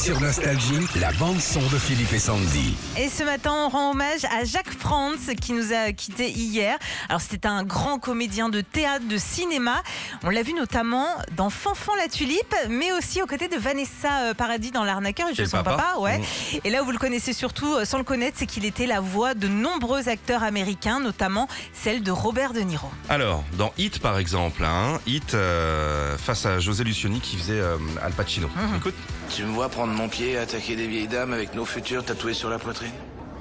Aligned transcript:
Sur 0.00 0.20
Nostalgie, 0.20 0.86
la 1.00 1.10
bande-son 1.12 1.60
de 1.60 1.76
Philippe 1.78 2.12
et 2.12 2.18
Sandy. 2.20 2.74
Et 2.96 3.08
ce 3.08 3.24
matin, 3.24 3.52
on 3.52 3.68
rend 3.68 3.90
hommage 3.90 4.24
à 4.26 4.44
Jacques 4.44 4.70
Franz 4.70 5.34
qui 5.34 5.52
nous 5.52 5.72
a 5.72 5.92
quittés 5.92 6.30
hier. 6.30 6.78
Alors, 7.08 7.20
c'était 7.20 7.48
un 7.48 7.64
grand 7.64 7.98
comédien 7.98 8.48
de 8.48 8.60
théâtre, 8.60 9.06
de 9.08 9.16
cinéma. 9.18 9.82
On 10.22 10.30
l'a 10.30 10.42
vu 10.42 10.54
notamment 10.54 11.06
dans 11.36 11.50
Fanfan 11.50 11.92
la 11.96 12.06
Tulipe, 12.08 12.54
mais 12.70 12.92
aussi 12.92 13.20
aux 13.22 13.26
côtés 13.26 13.48
de 13.48 13.56
Vanessa 13.56 14.20
euh, 14.22 14.34
Paradis 14.34 14.70
dans 14.70 14.84
L'Arnaqueur 14.84 15.28
et 15.30 15.34
de 15.34 15.44
son 15.44 15.58
papa. 15.58 15.72
papa. 15.76 15.98
ouais. 15.98 16.18
Mmh. 16.18 16.22
Et 16.64 16.70
là 16.70 16.82
où 16.82 16.84
vous 16.86 16.92
le 16.92 16.98
connaissez 16.98 17.32
surtout, 17.32 17.74
euh, 17.74 17.84
sans 17.84 17.98
le 17.98 18.04
connaître, 18.04 18.36
c'est 18.38 18.46
qu'il 18.46 18.64
était 18.64 18.86
la 18.86 19.00
voix 19.00 19.34
de 19.34 19.48
nombreux 19.48 20.08
acteurs 20.08 20.44
américains, 20.44 21.00
notamment 21.00 21.48
celle 21.72 22.02
de 22.02 22.12
Robert 22.12 22.52
De 22.52 22.60
Niro. 22.60 22.88
Alors, 23.08 23.42
dans 23.54 23.72
Hit 23.76 23.98
par 23.98 24.18
exemple, 24.18 24.64
hein, 24.64 25.00
Hit 25.06 25.34
euh, 25.34 26.16
face 26.18 26.46
à 26.46 26.60
José 26.60 26.84
Lucioni 26.84 27.20
qui 27.20 27.36
faisait 27.36 27.60
euh, 27.60 27.76
Al 28.02 28.12
Pacino. 28.12 28.48
Mhm. 28.56 28.76
Écoute, 28.76 28.94
Tu 29.34 29.42
me 29.44 29.52
vois 29.52 29.68
prendre 29.68 29.87
mon 29.94 30.08
pied 30.08 30.32
et 30.32 30.38
attaquer 30.38 30.76
des 30.76 30.86
vieilles 30.86 31.08
dames 31.08 31.32
avec 31.32 31.54
nos 31.54 31.64
futurs 31.64 32.04
tatoués 32.04 32.34
sur 32.34 32.48
la 32.50 32.58
poitrine 32.58 32.92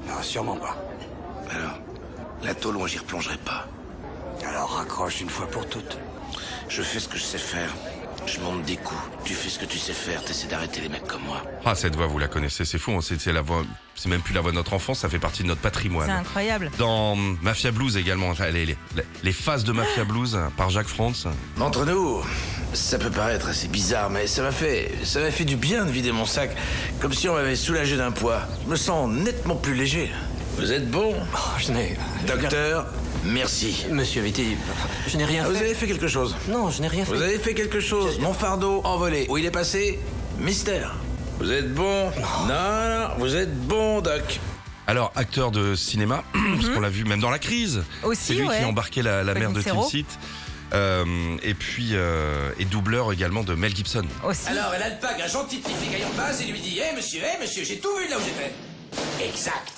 Non, 0.07 0.21
sûrement 0.21 0.55
pas. 0.57 0.77
Alors, 1.51 1.79
la 2.43 2.53
tôle, 2.55 2.75
moi 2.77 2.87
j'y 2.87 2.97
replongerai 2.99 3.37
pas. 3.37 3.67
Alors 4.47 4.77
raccroche 4.77 5.21
une 5.21 5.29
fois 5.29 5.47
pour 5.47 5.67
toutes. 5.67 5.97
Je 6.69 6.81
fais 6.81 6.99
ce 6.99 7.07
que 7.07 7.17
je 7.17 7.23
sais 7.23 7.37
faire. 7.37 7.73
Je 8.25 8.39
monte 8.41 8.63
des 8.63 8.75
coups. 8.75 8.99
Tu 9.23 9.33
fais 9.33 9.47
ce 9.49 9.57
que 9.57 9.65
tu 9.65 9.77
sais 9.77 9.93
faire, 9.93 10.21
t'essaies 10.23 10.47
d'arrêter 10.47 10.81
les 10.81 10.89
mecs 10.89 11.07
comme 11.07 11.21
moi. 11.23 11.41
ah 11.65 11.75
cette 11.75 11.95
voix 11.95 12.07
vous 12.07 12.19
la 12.19 12.27
connaissez, 12.27 12.65
c'est 12.65 12.77
fou, 12.77 12.91
hein, 12.91 12.99
c'est 13.01 13.19
c'est 13.21 13.31
la 13.31 13.41
voix, 13.41 13.63
c'est 13.95 14.09
même 14.09 14.21
plus 14.21 14.33
la 14.33 14.41
voix 14.41 14.51
de 14.51 14.55
notre 14.57 14.73
enfance, 14.73 14.99
ça 14.99 15.07
fait 15.09 15.19
partie 15.19 15.43
de 15.43 15.47
notre 15.47 15.61
C'est 15.61 15.69
patrimoine. 15.69 16.09
incroyable. 16.09 16.69
Dans 16.77 17.15
Mafia 17.15 17.71
Blues 17.71 17.95
également, 17.95 18.33
les, 18.51 18.65
les, 18.65 18.77
les 19.23 19.31
phases 19.31 19.63
de 19.63 19.71
Mafia 19.71 20.03
Blues 20.03 20.37
par 20.57 20.69
Jacques 20.69 20.87
Franz. 20.87 21.29
Entre 21.59 21.85
nous, 21.85 22.21
ça 22.77 22.97
peut 22.97 23.09
paraître 23.09 23.47
assez 23.49 23.67
bizarre, 23.67 24.09
mais 24.09 24.27
ça 24.27 24.41
m'a 24.41 24.51
fait, 24.51 24.91
ça 25.03 25.19
m'a 25.19 25.31
fait 25.31 25.45
du 25.45 25.55
bien 25.55 25.85
de 25.85 25.91
vider 25.91 26.11
mon 26.11 26.25
sac, 26.25 26.55
comme 26.99 27.13
si 27.13 27.27
on 27.27 27.33
m'avait 27.33 27.55
soulagé 27.55 27.97
d'un 27.97 28.11
poids. 28.11 28.41
Je 28.65 28.71
me 28.71 28.75
sens 28.75 29.09
nettement 29.11 29.55
plus 29.55 29.73
léger. 29.73 30.11
Vous 30.57 30.71
êtes 30.71 30.89
bon, 30.89 31.13
Oh, 31.35 31.37
je 31.59 31.71
n'ai. 31.71 31.97
docteur. 32.25 32.87
Merci. 33.23 33.85
Monsieur 33.91 34.21
Vitti, 34.21 34.55
je 35.07 35.17
n'ai 35.17 35.25
rien 35.25 35.43
Vous 35.43 35.53
fait. 35.53 35.59
avez 35.65 35.73
fait 35.73 35.87
quelque 35.87 36.07
chose? 36.07 36.35
Non, 36.47 36.69
je 36.69 36.81
n'ai 36.81 36.87
rien 36.87 37.03
Vous 37.03 37.15
fait. 37.15 37.23
avez 37.23 37.39
fait 37.39 37.53
quelque 37.53 37.79
chose. 37.79 38.19
Mon 38.19 38.33
fardeau 38.33 38.81
envolé. 38.85 39.25
Où 39.29 39.37
il 39.37 39.45
est 39.45 39.51
passé? 39.51 39.99
Mystère. 40.39 40.95
Vous 41.39 41.51
êtes 41.51 41.73
bon? 41.73 42.05
Non, 42.47 42.49
non, 42.49 43.07
vous 43.19 43.35
êtes 43.35 43.55
bon, 43.67 44.01
Doc. 44.01 44.39
Alors, 44.87 45.11
acteur 45.15 45.51
de 45.51 45.75
cinéma, 45.75 46.23
parce 46.55 46.69
qu'on 46.69 46.79
l'a 46.79 46.89
vu 46.89 47.03
même 47.03 47.19
dans 47.19 47.29
la 47.31 47.39
crise. 47.39 47.77
Mhm. 47.77 48.09
Aussi, 48.09 48.21
C'est 48.23 48.33
lui 48.35 48.47
ouais. 48.47 48.59
qui 48.59 48.65
embarquait 48.65 49.01
la, 49.03 49.23
la 49.23 49.33
mère 49.33 49.51
de 49.51 49.61
Tim. 49.61 49.81
Seat. 49.83 50.07
Euh, 50.73 51.37
et 51.43 51.53
puis, 51.53 51.91
euh, 51.93 52.51
et 52.59 52.65
doubleur 52.65 53.13
également 53.13 53.43
de 53.43 53.53
Mel 53.55 53.75
Gibson. 53.75 54.05
Aussi. 54.23 54.47
Alors, 54.49 54.73
elle 54.75 54.83
alpague 54.83 55.21
un 55.21 55.27
gentil 55.27 55.57
petit 55.57 55.73
flic 55.73 56.03
en 56.05 56.17
base 56.17 56.41
et 56.41 56.45
lui 56.45 56.59
dit 56.59 56.79
Hé 56.79 56.95
monsieur, 56.95 57.21
hé 57.21 57.39
monsieur, 57.41 57.63
j'ai 57.63 57.79
tout 57.79 57.95
vu 57.97 58.07
là 58.09 58.17
où 58.17 58.21
j'étais. 58.21 58.53
Exact. 59.23 59.73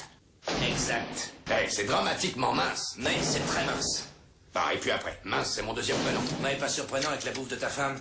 Exact. 0.67 1.33
Eh, 1.51 1.69
c'est 1.69 1.85
dramatiquement 1.85 2.53
mince, 2.53 2.95
mais 2.97 3.15
c'est 3.21 3.45
très 3.45 3.65
mince. 3.65 4.07
Pareil, 4.53 4.79
puis 4.81 4.91
après. 4.91 5.19
Mince, 5.23 5.53
c'est 5.55 5.61
mon 5.61 5.73
deuxième 5.73 5.97
prénom. 5.97 6.21
Mais 6.41 6.55
pas 6.55 6.69
surprenant 6.69 7.09
avec 7.09 7.23
la 7.23 7.31
bouffe 7.31 7.49
de 7.49 7.55
ta 7.55 7.67
femme. 7.67 7.99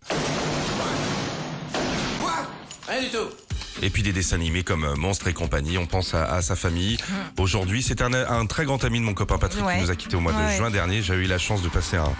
Quoi? 2.21 2.47
Rien 2.89 3.03
du 3.03 3.09
tout. 3.11 3.48
Et 3.83 3.91
puis 3.91 4.03
des 4.03 4.13
dessins 4.13 4.37
animés 4.37 4.65
comme 4.65 4.85
euh, 4.85 4.97
Monstres 4.97 5.29
et 5.29 5.33
compagnie. 5.33 5.79
On 5.79 5.87
pense 5.87 6.15
à, 6.15 6.25
à 6.33 6.43
sa 6.43 6.57
famille. 6.57 6.97
Aujourd'hui, 7.39 7.83
c'est 7.83 8.03
un, 8.03 8.13
un 8.13 8.47
très 8.47 8.65
grand 8.65 8.83
ami 8.85 8.99
de 8.99 9.05
mon 9.05 9.15
copain 9.15 9.39
Patrick 9.39 9.65
Ouais. 9.65 9.77
qui 9.77 9.83
nous 9.83 9.91
a 9.91 9.97
quitté 9.97 10.17
au 10.17 10.21
mois 10.21 10.33
de 10.33 10.39
Ouais. 10.39 10.57
juin 10.57 10.71
dernier. 10.71 11.01
J'ai 11.03 11.15
eu 11.15 11.25
la 11.27 11.39
chance 11.39 11.63
de 11.63 11.69
passer 11.69 11.97
un, 11.97 12.11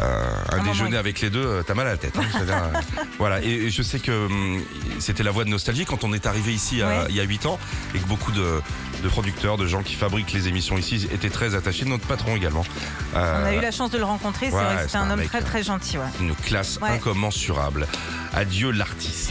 euh, 0.00 0.22
un, 0.52 0.58
Un 0.58 0.62
déjeuner 0.64 0.90
moment. 0.90 0.98
avec 0.98 1.20
les 1.20 1.30
deux. 1.30 1.44
Euh, 1.44 1.62
T'as 1.64 1.74
mal 1.74 1.86
à 1.86 1.90
la 1.92 1.96
tête. 1.96 2.16
hein. 2.18 2.22
Euh, 2.40 2.70
voilà. 3.18 3.40
Et, 3.42 3.50
et 3.50 3.70
je 3.70 3.82
sais 3.82 3.98
que 4.00 4.26
hum, 4.26 4.60
c'était 4.98 5.22
la 5.22 5.30
voix 5.30 5.44
de 5.44 5.48
nostalgie 5.50 5.84
quand 5.84 6.02
on 6.04 6.12
est 6.12 6.26
arrivé 6.26 6.52
ici 6.52 6.82
à- 6.82 7.06
il 7.08 7.14
y 7.14 7.20
a 7.20 7.24
8 7.24 7.46
ans 7.46 7.58
et 7.94 7.98
que 8.00 8.06
beaucoup 8.06 8.32
de, 8.32 8.60
de 9.04 9.08
producteurs, 9.08 9.56
de 9.56 9.66
gens 9.66 9.82
qui 9.84 9.94
fabriquent 9.94 10.32
les 10.32 10.48
émissions 10.48 10.76
ici 10.76 11.06
étaient 11.12 11.30
très 11.30 11.54
attachés. 11.54 11.84
Notre 11.84 12.06
patron 12.06 12.34
également. 12.34 12.64
On 13.14 13.18
a 13.18 13.54
eu 13.54 13.60
la 13.60 13.70
chance 13.70 13.90
de 13.92 13.98
le 13.98 14.04
rencontrer. 14.04 14.46
C'est 14.50 14.56
ouais, 14.56 14.64
vrai 14.64 14.76
que 14.76 14.82
c'était 14.82 14.96
un 14.96 15.02
un 15.02 15.10
homme 15.12 15.20
mec, 15.20 15.28
très 15.28 15.42
très 15.42 15.62
gentil. 15.62 15.98
Ouais. 15.98 16.04
une 16.20 16.34
classe 16.34 16.78
Ouais. 16.82 16.90
incommensurable. 16.90 17.86
Adieu 18.34 18.70
l'artiste. 18.72 19.30